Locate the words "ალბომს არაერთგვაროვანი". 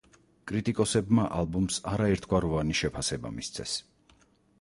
1.39-2.79